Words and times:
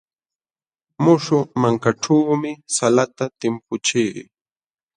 Muśhuq 1.03 1.45
mankaćhuumi 1.61 2.51
salata 2.75 3.25
timpuchii. 3.39 4.09